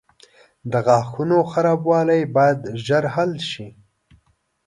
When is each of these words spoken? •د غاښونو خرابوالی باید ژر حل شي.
•د 0.71 0.73
غاښونو 0.85 1.37
خرابوالی 1.51 2.21
باید 2.35 2.59
ژر 2.85 3.03
حل 3.15 3.31
شي. 3.49 3.67